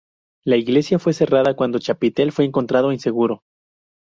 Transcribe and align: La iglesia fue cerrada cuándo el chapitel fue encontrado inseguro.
La 0.43 0.57
iglesia 0.57 0.97
fue 0.97 1.13
cerrada 1.13 1.53
cuándo 1.55 1.77
el 1.77 1.83
chapitel 1.83 2.31
fue 2.31 2.45
encontrado 2.45 2.91
inseguro. 2.91 3.43